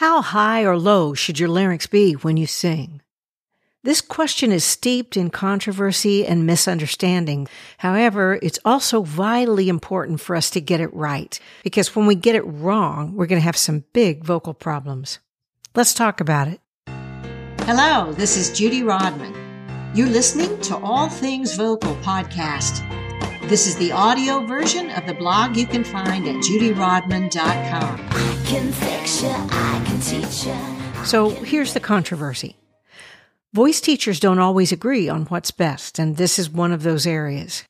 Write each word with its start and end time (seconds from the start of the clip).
How 0.00 0.22
high 0.22 0.64
or 0.64 0.78
low 0.78 1.12
should 1.12 1.38
your 1.38 1.50
larynx 1.50 1.86
be 1.86 2.14
when 2.14 2.38
you 2.38 2.46
sing? 2.46 3.02
This 3.84 4.00
question 4.00 4.50
is 4.50 4.64
steeped 4.64 5.14
in 5.14 5.28
controversy 5.28 6.26
and 6.26 6.46
misunderstanding. 6.46 7.48
However, 7.76 8.38
it's 8.40 8.58
also 8.64 9.02
vitally 9.02 9.68
important 9.68 10.22
for 10.22 10.34
us 10.36 10.48
to 10.52 10.60
get 10.62 10.80
it 10.80 10.94
right 10.94 11.38
because 11.62 11.94
when 11.94 12.06
we 12.06 12.14
get 12.14 12.34
it 12.34 12.46
wrong, 12.46 13.14
we're 13.14 13.26
going 13.26 13.42
to 13.42 13.44
have 13.44 13.58
some 13.58 13.84
big 13.92 14.24
vocal 14.24 14.54
problems. 14.54 15.18
Let's 15.74 15.92
talk 15.92 16.22
about 16.22 16.48
it. 16.48 16.62
Hello, 17.66 18.14
this 18.14 18.38
is 18.38 18.58
Judy 18.58 18.82
Rodman. 18.82 19.34
You're 19.94 20.08
listening 20.08 20.58
to 20.62 20.78
All 20.78 21.10
Things 21.10 21.56
Vocal 21.56 21.94
podcast. 21.96 22.80
This 23.50 23.66
is 23.66 23.76
the 23.76 23.92
audio 23.92 24.46
version 24.46 24.88
of 24.92 25.06
the 25.06 25.12
blog 25.12 25.58
you 25.58 25.66
can 25.66 25.84
find 25.84 26.26
at 26.26 26.36
judyrodman.com. 26.36 28.29
Can 28.50 28.72
fix 28.72 29.22
you, 29.22 29.28
I 29.28 29.80
can 29.86 30.00
teach 30.00 30.44
you. 30.44 31.04
So 31.04 31.30
here's 31.30 31.72
the 31.72 31.78
controversy. 31.78 32.56
Voice 33.52 33.80
teachers 33.80 34.18
don't 34.18 34.40
always 34.40 34.72
agree 34.72 35.08
on 35.08 35.26
what's 35.26 35.52
best, 35.52 36.00
and 36.00 36.16
this 36.16 36.36
is 36.36 36.50
one 36.50 36.72
of 36.72 36.82
those 36.82 37.06
areas. 37.06 37.62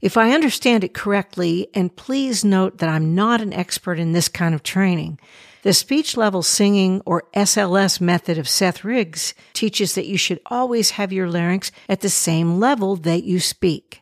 If 0.00 0.16
I 0.16 0.30
understand 0.30 0.84
it 0.84 0.94
correctly, 0.94 1.66
and 1.74 1.96
please 1.96 2.44
note 2.44 2.78
that 2.78 2.88
I'm 2.88 3.16
not 3.16 3.40
an 3.40 3.52
expert 3.52 3.98
in 3.98 4.12
this 4.12 4.28
kind 4.28 4.54
of 4.54 4.62
training, 4.62 5.18
the 5.62 5.72
speech 5.72 6.16
level 6.16 6.44
singing 6.44 7.02
or 7.04 7.24
SLS 7.34 8.00
method 8.00 8.38
of 8.38 8.48
Seth 8.48 8.84
Riggs 8.84 9.34
teaches 9.54 9.96
that 9.96 10.06
you 10.06 10.16
should 10.16 10.38
always 10.46 10.90
have 10.92 11.12
your 11.12 11.28
larynx 11.28 11.72
at 11.88 12.00
the 12.00 12.08
same 12.08 12.60
level 12.60 12.94
that 12.94 13.24
you 13.24 13.40
speak. 13.40 14.01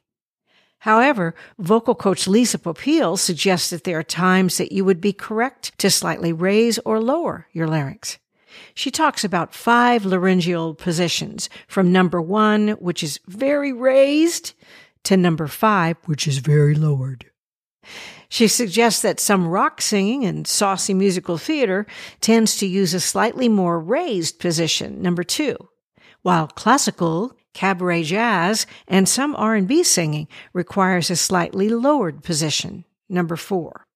However, 0.81 1.35
vocal 1.59 1.95
coach 1.95 2.27
Lisa 2.27 2.59
Popeil 2.59 3.19
suggests 3.19 3.71
that 3.71 3.85
there 3.85 3.99
are 3.99 4.03
times 4.03 4.57
that 4.57 4.73
you 4.73 4.85
would 4.85 5.01
be 5.01 5.13
correct 5.13 5.79
to 5.79 5.91
slightly 5.91 6.33
raise 6.33 6.79
or 6.81 7.01
lower 7.01 7.47
your 7.53 7.67
larynx. 7.67 8.19
She 8.75 8.91
talks 8.91 9.23
about 9.23 9.55
five 9.55 10.05
laryngeal 10.05 10.75
positions 10.75 11.51
from 11.69 11.93
number 11.93 12.21
one, 12.21 12.71
which 12.81 13.03
is 13.03 13.21
very 13.27 13.73
raised, 13.73 14.55
to 15.05 15.17
number 15.17 15.47
five, 15.47 15.97
which 16.07 16.27
is 16.27 16.39
very 16.39 16.75
lowered. 16.75 17.27
She 18.31 18.49
suggests 18.49 19.03
that 19.03 19.21
some 19.21 19.49
rock 19.49 19.83
singing 19.83 20.25
and 20.25 20.47
saucy 20.47 20.95
musical 20.95 21.37
theater 21.37 21.87
tends 22.21 22.57
to 22.57 22.67
use 22.67 22.95
a 22.95 23.01
slightly 23.01 23.49
more 23.49 23.79
raised 23.79 24.39
position, 24.39 25.03
number 25.03 25.25
two, 25.25 25.57
while 26.23 26.47
classical 26.47 27.37
cabaret 27.55 28.05
jazz, 28.05 28.67
and 28.89 29.09
some 29.09 29.35
R&B 29.37 29.83
singing 29.83 30.29
requires 30.53 31.11
a 31.11 31.17
slightly 31.17 31.69
lowered 31.69 32.23
position, 32.23 32.85
number 33.09 33.37
4. 33.37 33.87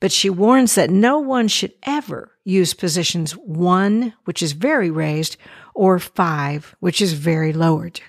But 0.00 0.12
she 0.12 0.28
warns 0.28 0.74
that 0.74 0.90
no 0.90 1.18
one 1.18 1.48
should 1.48 1.72
ever 1.84 2.32
use 2.44 2.74
positions 2.74 3.32
1, 3.32 4.14
which 4.24 4.42
is 4.42 4.52
very 4.52 4.90
raised, 4.90 5.36
or 5.74 5.98
5, 5.98 6.76
which 6.80 7.00
is 7.00 7.14
very 7.14 7.52
lowered. 7.52 8.00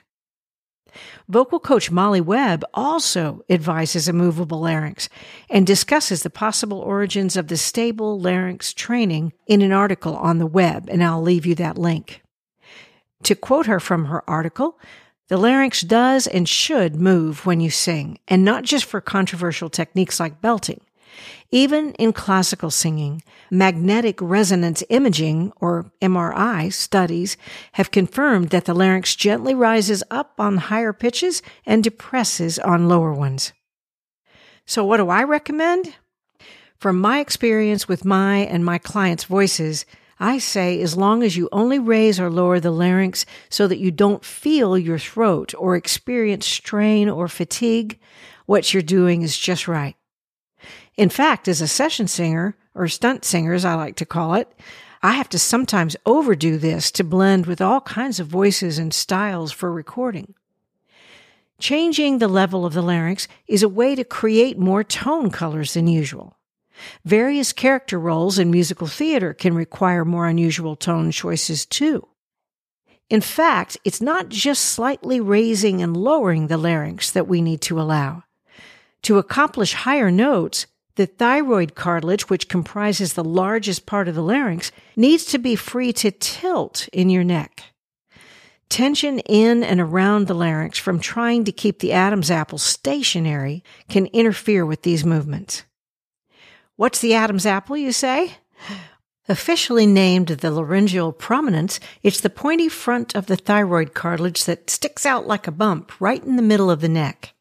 Vocal 1.28 1.60
coach 1.60 1.92
Molly 1.92 2.22
Webb 2.22 2.64
also 2.74 3.44
advises 3.50 4.08
a 4.08 4.14
movable 4.14 4.62
larynx 4.62 5.10
and 5.50 5.66
discusses 5.66 6.24
the 6.24 6.30
possible 6.30 6.80
origins 6.80 7.36
of 7.36 7.48
the 7.48 7.58
stable 7.58 8.20
larynx 8.20 8.74
training 8.74 9.34
in 9.48 9.62
an 9.62 9.72
article 9.72 10.16
on 10.16 10.38
the 10.38 10.46
web, 10.46 10.88
and 10.90 11.04
I'll 11.04 11.22
leave 11.22 11.46
you 11.46 11.56
that 11.56 11.78
link. 11.78 12.22
To 13.24 13.36
quote 13.36 13.66
her 13.66 13.80
from 13.80 14.06
her 14.06 14.28
article, 14.30 14.80
the 15.28 15.38
larynx 15.38 15.82
does 15.82 16.28
and 16.28 16.48
should 16.48 16.96
move 16.96 17.46
when 17.46 17.60
you 17.60 17.72
sing, 17.72 18.20
and 18.28 18.46
not 18.46 18.64
just 18.64 18.86
for 18.86 19.02
controversial 19.02 19.70
techniques 19.70 20.20
like 20.20 20.42
belting. 20.42 20.82
Even 21.52 21.94
in 21.94 22.14
classical 22.14 22.70
singing, 22.70 23.24
magnetic 23.50 24.20
resonance 24.22 24.84
imaging, 24.90 25.54
or 25.62 25.92
MRI, 26.02 26.72
studies 26.72 27.38
have 27.74 27.92
confirmed 27.92 28.50
that 28.50 28.66
the 28.66 28.74
larynx 28.74 29.16
gently 29.16 29.56
rises 29.56 30.04
up 30.12 30.34
on 30.40 30.58
higher 30.58 30.94
pitches 30.94 31.42
and 31.66 31.84
depresses 31.84 32.60
on 32.60 32.88
lower 32.88 33.14
ones. 33.14 33.54
So, 34.66 34.84
what 34.84 34.98
do 34.98 35.10
I 35.10 35.24
recommend? 35.24 35.96
From 36.78 37.00
my 37.00 37.20
experience 37.20 37.88
with 37.88 38.04
my 38.04 38.38
and 38.38 38.66
my 38.66 38.78
clients' 38.78 39.24
voices, 39.24 39.86
I 40.20 40.38
say 40.38 40.82
as 40.82 40.96
long 40.96 41.24
as 41.24 41.36
you 41.36 41.50
only 41.52 41.80
raise 41.80 42.20
or 42.20 42.30
lower 42.30 42.60
the 42.60 42.72
larynx 42.72 43.26
so 43.50 43.68
that 43.68 43.80
you 43.80 43.92
don't 43.92 44.24
feel 44.24 44.78
your 44.78 45.00
throat 45.00 45.54
or 45.58 45.76
experience 45.76 46.46
strain 46.46 47.10
or 47.10 47.28
fatigue, 47.28 48.00
what 48.46 48.74
you're 48.74 48.84
doing 48.84 49.24
is 49.24 49.38
just 49.38 49.68
right. 49.68 49.96
In 50.96 51.10
fact, 51.10 51.48
as 51.48 51.60
a 51.60 51.68
session 51.68 52.08
singer, 52.08 52.56
or 52.74 52.88
stunt 52.88 53.26
singer 53.26 53.54
as 53.54 53.66
I 53.66 53.74
like 53.76 53.96
to 53.98 54.06
call 54.06 54.36
it, 54.36 54.54
I 55.02 55.14
have 55.14 55.30
to 55.30 55.40
sometimes 55.40 55.96
overdo 56.06 56.58
this 56.58 56.92
to 56.92 57.04
blend 57.04 57.46
with 57.46 57.62
all 57.62 57.82
kinds 57.82 58.20
of 58.20 58.28
voices 58.28 58.78
and 58.78 58.94
styles 58.94 59.52
for 59.52 59.72
recording. 59.72 60.34
Changing 61.60 62.18
the 62.18 62.28
level 62.28 62.66
of 62.66 62.74
the 62.74 62.82
larynx 62.82 63.28
is 63.48 63.64
a 63.64 63.70
way 63.70 63.96
to 63.96 64.04
create 64.04 64.58
more 64.58 64.84
tone 64.84 65.30
colors 65.30 65.74
than 65.74 65.88
usual. 65.88 66.35
Various 67.04 67.54
character 67.54 68.00
roles 68.00 68.40
in 68.40 68.52
musical 68.52 68.88
theater 68.88 69.34
can 69.34 69.56
require 69.56 70.06
more 70.06 70.28
unusual 70.28 70.76
tone 70.76 71.12
choices 71.12 71.66
too. 71.66 72.08
In 73.10 73.22
fact, 73.22 73.78
it's 73.84 74.02
not 74.02 74.30
just 74.30 74.64
slightly 74.66 75.20
raising 75.20 75.82
and 75.82 75.96
lowering 75.96 76.48
the 76.48 76.58
larynx 76.58 77.12
that 77.12 77.28
we 77.28 77.42
need 77.42 77.62
to 77.62 77.80
allow. 77.80 78.24
To 79.04 79.20
accomplish 79.20 79.74
higher 79.74 80.10
notes, 80.10 80.66
the 80.96 81.06
thyroid 81.06 81.76
cartilage, 81.76 82.30
which 82.30 82.50
comprises 82.50 83.14
the 83.14 83.24
largest 83.24 83.86
part 83.86 84.08
of 84.08 84.16
the 84.16 84.24
larynx, 84.24 84.72
needs 84.96 85.26
to 85.26 85.38
be 85.38 85.56
free 85.56 85.94
to 85.94 86.10
tilt 86.10 86.88
in 86.92 87.10
your 87.10 87.24
neck. 87.24 87.64
Tension 88.70 89.20
in 89.20 89.64
and 89.64 89.80
around 89.80 90.26
the 90.26 90.34
larynx 90.34 90.80
from 90.80 91.00
trying 91.00 91.44
to 91.44 91.52
keep 91.52 91.80
the 91.80 91.94
Adam's 91.94 92.32
apple 92.32 92.58
stationary 92.58 93.64
can 93.88 94.08
interfere 94.08 94.66
with 94.66 94.82
these 94.82 95.06
movements. 95.06 95.64
What's 96.78 97.00
the 97.00 97.14
Adam's 97.14 97.46
apple, 97.46 97.78
you 97.78 97.94
say? 97.94 98.34
Officially 99.30 99.88
named 99.88 100.28
the 100.28 100.52
laryngeal 100.52 101.14
prominence, 101.14 101.80
it's 102.04 102.20
the 102.20 102.30
pointy 102.30 102.68
front 102.68 103.16
of 103.16 103.28
the 103.28 103.38
thyroid 103.38 103.94
cartilage 103.94 104.44
that 104.44 104.70
sticks 104.70 105.06
out 105.06 105.26
like 105.26 105.48
a 105.48 105.52
bump 105.52 105.94
right 106.02 106.22
in 106.22 106.36
the 106.36 106.42
middle 106.42 106.70
of 106.70 106.82
the 106.82 106.90
neck. 106.90 107.34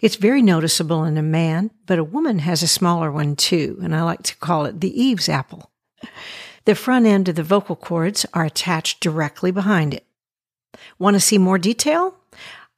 It's 0.00 0.16
very 0.16 0.40
noticeable 0.40 1.04
in 1.04 1.18
a 1.18 1.22
man, 1.22 1.70
but 1.84 1.98
a 1.98 2.04
woman 2.04 2.38
has 2.38 2.62
a 2.62 2.66
smaller 2.66 3.12
one 3.12 3.36
too, 3.36 3.78
and 3.82 3.94
I 3.94 4.02
like 4.02 4.22
to 4.22 4.36
call 4.38 4.64
it 4.64 4.80
the 4.80 4.98
Eve's 4.98 5.28
apple. 5.28 5.70
The 6.64 6.74
front 6.74 7.04
end 7.04 7.28
of 7.28 7.34
the 7.34 7.42
vocal 7.42 7.76
cords 7.76 8.24
are 8.32 8.46
attached 8.46 9.00
directly 9.00 9.50
behind 9.50 9.92
it. 9.92 10.06
Want 10.98 11.16
to 11.16 11.20
see 11.20 11.36
more 11.36 11.58
detail? 11.58 12.14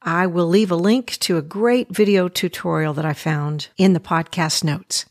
I 0.01 0.27
will 0.27 0.47
leave 0.47 0.69
a 0.69 0.75
link 0.75 1.17
to 1.19 1.37
a 1.37 1.41
great 1.41 1.95
video 1.95 2.27
tutorial 2.27 2.93
that 2.95 3.05
I 3.05 3.13
found 3.13 3.69
in 3.77 3.93
the 3.93 4.01
podcast 4.01 4.65
notes. 4.65 5.05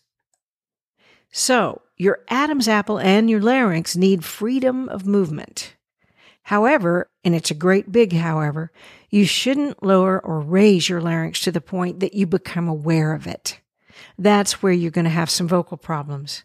So, 1.34 1.80
your 1.96 2.20
Adam's 2.28 2.68
apple 2.68 2.98
and 2.98 3.30
your 3.30 3.40
larynx 3.40 3.96
need 3.96 4.22
freedom 4.22 4.88
of 4.90 5.06
movement. 5.06 5.74
However, 6.42 7.08
and 7.24 7.34
it's 7.34 7.50
a 7.50 7.54
great 7.54 7.90
big 7.90 8.12
however, 8.12 8.70
you 9.08 9.24
shouldn't 9.24 9.82
lower 9.82 10.20
or 10.20 10.40
raise 10.40 10.90
your 10.90 11.00
larynx 11.00 11.40
to 11.40 11.52
the 11.52 11.60
point 11.62 12.00
that 12.00 12.12
you 12.12 12.26
become 12.26 12.68
aware 12.68 13.14
of 13.14 13.26
it. 13.26 13.60
That's 14.18 14.62
where 14.62 14.72
you're 14.72 14.90
going 14.90 15.06
to 15.06 15.10
have 15.10 15.30
some 15.30 15.48
vocal 15.48 15.78
problems. 15.78 16.44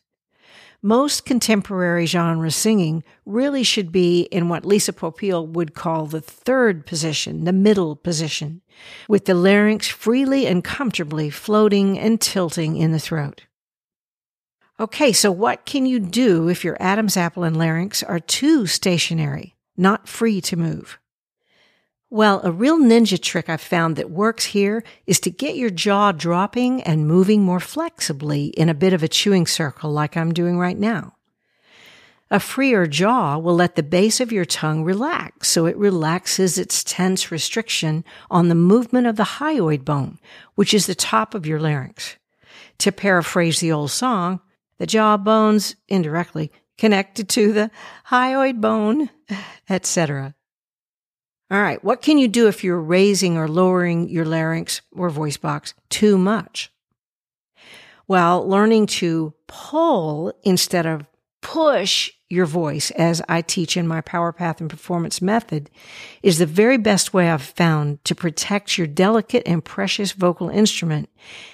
Most 0.81 1.25
contemporary 1.25 2.05
genre 2.05 2.51
singing 2.51 3.03
really 3.25 3.63
should 3.63 3.91
be 3.91 4.21
in 4.31 4.47
what 4.47 4.63
Lisa 4.63 4.93
Popeil 4.93 5.45
would 5.47 5.73
call 5.73 6.05
the 6.05 6.21
third 6.21 6.85
position, 6.85 7.43
the 7.43 7.51
middle 7.51 7.95
position, 7.95 8.61
with 9.09 9.25
the 9.25 9.33
larynx 9.33 9.89
freely 9.89 10.45
and 10.45 10.63
comfortably 10.63 11.29
floating 11.29 11.99
and 11.99 12.21
tilting 12.21 12.77
in 12.77 12.93
the 12.93 12.99
throat. 12.99 13.46
Okay, 14.79 15.11
so 15.11 15.31
what 15.31 15.65
can 15.65 15.87
you 15.87 15.99
do 15.99 16.49
if 16.49 16.63
your 16.63 16.77
Adam's 16.79 17.17
apple 17.17 17.43
and 17.43 17.57
larynx 17.57 18.03
are 18.03 18.19
too 18.19 18.67
stationary, 18.67 19.55
not 19.75 20.07
free 20.07 20.39
to 20.41 20.55
move? 20.55 20.99
Well, 22.11 22.41
a 22.43 22.51
real 22.51 22.77
ninja 22.77 23.19
trick 23.19 23.49
I've 23.49 23.59
found 23.59 23.95
that 23.95 24.11
works 24.11 24.45
here 24.45 24.83
is 25.07 25.19
to 25.21 25.31
get 25.31 25.57
your 25.57 25.71
jaw 25.71 26.11
dropping 26.11 26.83
and 26.83 27.07
moving 27.07 27.41
more 27.41 27.59
flexibly 27.59 28.45
in 28.47 28.69
a 28.69 28.75
bit 28.75 28.93
of 28.93 29.01
a 29.01 29.07
chewing 29.07 29.47
circle 29.47 29.91
like 29.91 30.15
I'm 30.15 30.31
doing 30.31 30.59
right 30.59 30.77
now. 30.77 31.15
A 32.29 32.39
freer 32.39 32.85
jaw 32.85 33.39
will 33.39 33.55
let 33.55 33.75
the 33.75 33.83
base 33.83 34.19
of 34.19 34.31
your 34.31 34.45
tongue 34.45 34.83
relax 34.83 35.47
so 35.47 35.65
it 35.65 35.75
relaxes 35.75 36.59
its 36.59 36.83
tense 36.83 37.31
restriction 37.31 38.05
on 38.29 38.47
the 38.47 38.55
movement 38.55 39.07
of 39.07 39.15
the 39.15 39.23
hyoid 39.23 39.83
bone, 39.83 40.19
which 40.53 40.73
is 40.73 40.85
the 40.85 40.95
top 40.95 41.33
of 41.33 41.47
your 41.47 41.59
larynx. 41.59 42.17
To 42.79 42.91
paraphrase 42.91 43.59
the 43.59 43.71
old 43.71 43.91
song, 43.91 44.41
the 44.79 44.87
jaw 44.87 45.17
bones 45.17 45.75
indirectly 45.87 46.51
connected 46.77 47.27
to 47.29 47.53
the 47.53 47.71
hyoid 48.09 48.61
bone, 48.61 49.09
etc. 49.69 50.35
All 51.49 51.61
right, 51.61 51.83
what 51.83 52.01
can 52.01 52.17
you 52.17 52.27
do 52.27 52.47
if 52.47 52.63
you're 52.63 52.79
raising 52.79 53.37
or 53.37 53.47
lowering 53.47 54.09
your 54.09 54.25
larynx 54.25 54.81
or 54.91 55.09
voice 55.09 55.37
box 55.37 55.73
too 55.89 56.17
much? 56.17 56.71
Well, 58.07 58.47
learning 58.47 58.87
to 58.87 59.33
pull 59.47 60.33
instead 60.43 60.85
of 60.85 61.05
push 61.41 62.11
your 62.29 62.45
voice 62.45 62.91
as 62.91 63.21
I 63.29 63.41
teach 63.41 63.77
in 63.77 63.87
my 63.87 64.01
Power 64.01 64.33
Path 64.33 64.59
and 64.59 64.69
Performance 64.69 65.21
method 65.21 65.69
is 66.21 66.37
the 66.37 66.45
very 66.45 66.77
best 66.77 67.13
way 67.13 67.29
I've 67.29 67.41
found 67.41 68.03
to 68.05 68.15
protect 68.15 68.77
your 68.77 68.87
delicate 68.87 69.43
and 69.45 69.63
precious 69.63 70.11
vocal 70.11 70.49
instrument 70.49 71.09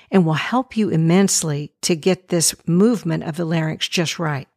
and 0.09 0.25
will 0.25 0.33
help 0.33 0.75
you 0.75 0.89
immensely 0.89 1.71
to 1.81 1.95
get 1.95 2.29
this 2.29 2.55
movement 2.67 3.23
of 3.23 3.37
the 3.37 3.45
larynx 3.45 3.87
just 3.87 4.17
right. 4.17 4.47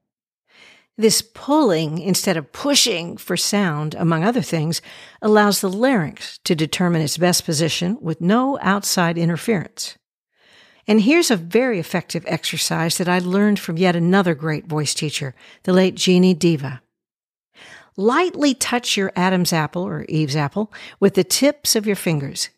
This 0.99 1.21
pulling 1.21 1.99
instead 1.99 2.39
of 2.39 2.53
pushing 2.53 3.19
for 3.19 3.37
sound, 3.37 3.95
among 3.95 4.25
other 4.25 4.41
things, 4.41 4.81
allows 5.21 5.61
the 5.61 5.69
larynx 5.69 6.39
to 6.45 6.55
determine 6.55 7.03
its 7.03 7.19
best 7.19 7.45
position 7.45 7.99
with 8.01 8.23
no 8.23 8.59
outside 8.63 9.19
interference. 9.19 9.99
And 10.89 11.01
here's 11.01 11.31
a 11.31 11.37
very 11.37 11.81
effective 11.81 12.25
exercise 12.27 12.99
that 12.99 13.09
I 13.09 13.19
learned 13.19 13.59
from 13.59 13.77
yet 13.77 13.97
another 13.97 14.35
great 14.35 14.67
voice 14.67 14.95
teacher, 14.95 15.35
the 15.65 15.73
late 15.73 15.97
Jeannie 15.97 16.35
Deva. 16.35 16.81
Lightly 17.97 18.55
touch 18.55 18.97
your 18.97 19.11
Adam's 19.17 19.53
apple 19.53 19.83
or 19.83 20.05
Eve's 20.05 20.37
apple 20.37 20.73
with 21.01 21.15
the 21.15 21.25
tips 21.25 21.75
of 21.75 21.87
your 21.87 21.97
fingers. 21.97 22.51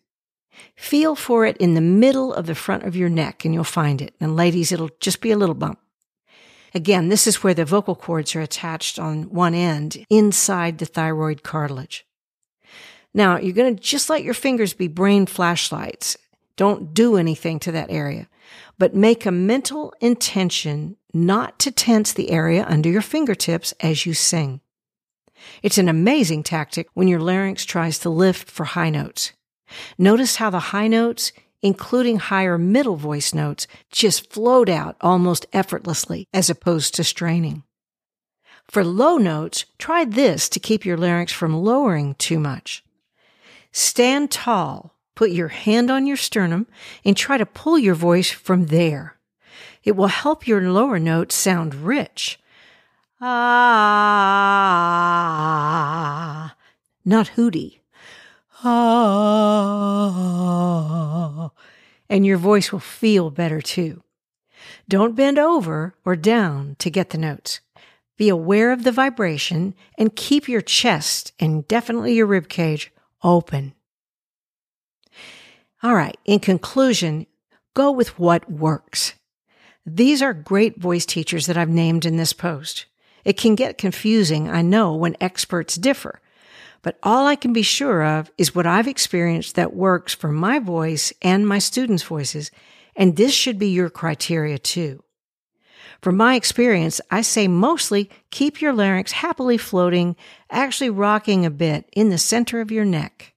Feel 0.77 1.15
for 1.15 1.47
it 1.47 1.57
in 1.59 1.75
the 1.75 1.81
middle 1.81 2.35
of 2.35 2.47
the 2.47 2.55
front 2.55 2.83
of 2.83 2.97
your 2.97 3.09
neck 3.09 3.45
and 3.45 3.55
you'll 3.55 3.65
find 3.65 4.03
it. 4.03 4.15
And 4.21 4.37
ladies, 4.37 4.73
it'll 4.73 4.91
just 5.01 5.21
be 5.21 5.31
a 5.31 5.37
little 5.37 5.55
bump. 5.55 5.79
Again, 6.75 7.09
this 7.09 7.27
is 7.27 7.43
where 7.43 7.55
the 7.55 7.65
vocal 7.65 7.95
cords 7.95 8.35
are 8.37 8.41
attached 8.41 8.99
on 8.99 9.31
one 9.31 9.55
end 9.55 10.05
inside 10.11 10.79
the 10.79 10.87
thyroid 10.87 11.43
cartilage. 11.43 12.05
Now, 13.15 13.39
you're 13.39 13.55
going 13.55 13.75
to 13.75 13.83
just 13.83 14.11
let 14.11 14.23
your 14.23 14.35
fingers 14.35 14.75
be 14.75 14.89
brain 14.89 15.25
flashlights 15.27 16.19
don't 16.59 16.93
do 16.93 17.17
anything 17.17 17.59
to 17.61 17.73
that 17.73 17.91
area, 17.91 18.29
but 18.79 18.95
make 18.95 19.25
a 19.25 19.31
mental 19.31 19.95
intention 20.01 20.97
not 21.15 21.59
to 21.61 21.71
tense 21.71 22.13
the 22.13 22.31
area 22.31 22.67
under 22.69 22.91
your 22.91 23.01
fingertips 23.01 23.73
as 23.81 24.05
you 24.05 24.13
sing. 24.13 24.61
It's 25.63 25.79
an 25.79 25.89
amazing 25.89 26.43
tactic 26.43 26.89
when 26.95 27.07
your 27.07 27.21
larynx 27.21 27.65
tries 27.65 28.01
to 28.01 28.11
lift 28.11 28.51
for 28.51 28.65
high 28.65 28.91
notes. 28.91 29.33
Notice 29.97 30.37
how 30.37 30.51
the 30.51 30.59
high 30.59 30.89
notes, 30.89 31.33
including 31.63 32.19
higher 32.19 32.59
middle 32.59 32.97
voice 32.97 33.33
notes, 33.33 33.69
just 33.93 34.33
float 34.33 34.69
out 34.69 34.97
almost 35.01 35.47
effortlessly 35.53 36.27
as 36.35 36.51
opposed 36.51 36.93
to 36.97 37.05
straining. 37.05 37.63
For 38.69 38.85
low 38.85 39.17
notes, 39.17 39.65
try 39.79 40.05
this 40.05 40.49
to 40.49 40.61
keep 40.61 40.85
your 40.85 40.97
larynx 40.97 41.33
from 41.33 41.57
lowering 41.57 42.17
too 42.17 42.41
much. 42.41 42.83
Stand 43.71 44.33
tall 44.33 44.98
Put 45.19 45.33
your 45.33 45.49
hand 45.49 45.91
on 45.91 46.07
your 46.07 46.17
sternum 46.17 46.69
and 47.05 47.17
try 47.17 47.39
to 47.39 47.45
pull 47.45 47.77
your 47.77 47.97
voice 47.97 48.31
from 48.31 48.67
there. 48.67 49.17
It 49.83 49.97
will 49.97 50.07
help 50.07 50.47
your 50.47 50.61
lower 50.71 51.01
notes 51.01 51.35
sound 51.35 51.75
rich. 51.75 52.39
Ah, 53.21 53.35
not 57.05 57.27
hooty. 57.35 57.83
Ah, 58.63 58.71
and 62.09 62.25
your 62.25 62.39
voice 62.39 62.71
will 62.71 62.79
feel 62.79 63.31
better 63.31 63.61
too. 63.61 64.05
Don't 64.89 65.17
bend 65.17 65.37
over 65.37 65.97
or 66.05 66.15
down 66.15 66.77
to 66.79 66.91
get 66.91 67.11
the 67.11 67.19
notes. 67.19 67.59
Be 68.17 68.29
aware 68.29 68.71
of 68.71 68.85
the 68.85 68.93
vibration 68.93 69.75
and 69.99 70.15
keep 70.15 70.49
your 70.49 70.61
chest 70.61 71.33
and 71.41 71.67
definitely 71.67 72.15
your 72.15 72.27
rib 72.27 72.49
cage 72.49 72.93
open. 73.25 73.75
All 75.83 75.95
right. 75.95 76.17
In 76.25 76.41
conclusion, 76.41 77.27
go 77.75 77.91
with 77.93 78.19
what 78.19 78.51
works. 78.51 79.15
These 79.87 80.21
are 80.23 80.35
great 80.35 80.79
voice 80.79 81.07
teachers 81.07 81.47
that 81.47 81.57
I've 81.57 81.69
named 81.69 82.05
in 82.05 82.17
this 82.17 82.33
post. 82.33 82.87
It 83.25 83.37
can 83.37 83.55
get 83.55 83.79
confusing, 83.79 84.49
I 84.49 84.63
know, 84.63 84.95
when 84.95 85.17
experts 85.21 85.77
differ, 85.77 86.21
but 86.83 86.99
all 87.03 87.27
I 87.27 87.37
can 87.37 87.53
be 87.53 87.63
sure 87.63 88.03
of 88.03 88.31
is 88.39 88.55
what 88.55 88.67
I've 88.67 88.89
experienced 88.89 89.55
that 89.55 89.75
works 89.75 90.15
for 90.15 90.33
my 90.33 90.59
voice 90.59 91.13
and 91.23 91.47
my 91.47 91.59
students' 91.59 92.03
voices, 92.03 92.51
and 92.97 93.17
this 93.17 93.33
should 93.33 93.59
be 93.59 93.69
your 93.69 93.91
criteria 93.91 94.59
too. 94.59 95.03
From 96.01 96.17
my 96.17 96.35
experience, 96.35 97.01
I 97.11 97.23
say 97.23 97.49
mostly 97.49 98.11
keep 98.31 98.61
your 98.61 98.73
larynx 98.73 99.13
happily 99.13 99.59
floating, 99.59 100.17
actually 100.51 100.91
rocking 100.91 101.45
a 101.45 101.51
bit 101.51 101.89
in 101.93 102.11
the 102.11 102.19
center 102.19 102.61
of 102.61 102.71
your 102.71 102.85
neck. 102.85 103.35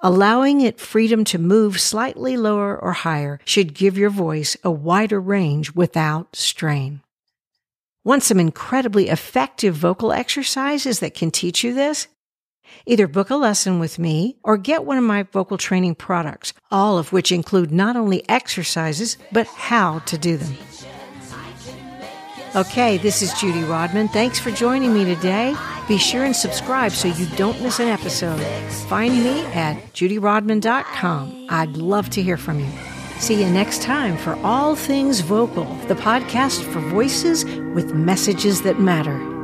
Allowing 0.00 0.60
it 0.60 0.78
freedom 0.78 1.24
to 1.24 1.38
move 1.38 1.80
slightly 1.80 2.36
lower 2.36 2.76
or 2.76 2.92
higher 2.92 3.40
should 3.46 3.72
give 3.72 3.96
your 3.96 4.10
voice 4.10 4.54
a 4.62 4.70
wider 4.70 5.18
range 5.18 5.72
without 5.72 6.36
strain. 6.36 7.00
Want 8.04 8.22
some 8.22 8.38
incredibly 8.38 9.08
effective 9.08 9.74
vocal 9.74 10.12
exercises 10.12 11.00
that 11.00 11.14
can 11.14 11.30
teach 11.30 11.64
you 11.64 11.72
this? 11.72 12.08
Either 12.84 13.08
book 13.08 13.30
a 13.30 13.36
lesson 13.36 13.78
with 13.78 13.98
me 13.98 14.36
or 14.44 14.58
get 14.58 14.84
one 14.84 14.98
of 14.98 15.04
my 15.04 15.22
vocal 15.22 15.56
training 15.56 15.94
products, 15.94 16.52
all 16.70 16.98
of 16.98 17.12
which 17.12 17.32
include 17.32 17.72
not 17.72 17.96
only 17.96 18.28
exercises, 18.28 19.16
but 19.32 19.46
how 19.46 20.00
to 20.00 20.18
do 20.18 20.36
them. 20.36 20.56
Okay, 22.56 22.96
this 22.96 23.20
is 23.20 23.34
Judy 23.34 23.64
Rodman. 23.64 24.08
Thanks 24.08 24.38
for 24.38 24.50
joining 24.50 24.94
me 24.94 25.04
today. 25.04 25.54
Be 25.86 25.98
sure 25.98 26.24
and 26.24 26.34
subscribe 26.34 26.92
so 26.92 27.06
you 27.06 27.26
don't 27.36 27.60
miss 27.60 27.80
an 27.80 27.88
episode. 27.88 28.40
Find 28.88 29.12
me 29.12 29.42
at 29.52 29.76
judyrodman.com. 29.92 31.48
I'd 31.50 31.76
love 31.76 32.08
to 32.10 32.22
hear 32.22 32.38
from 32.38 32.60
you. 32.60 32.70
See 33.18 33.38
you 33.38 33.50
next 33.50 33.82
time 33.82 34.16
for 34.16 34.36
All 34.36 34.74
Things 34.74 35.20
Vocal, 35.20 35.66
the 35.88 35.96
podcast 35.96 36.62
for 36.72 36.80
voices 36.80 37.44
with 37.44 37.92
messages 37.94 38.62
that 38.62 38.80
matter. 38.80 39.35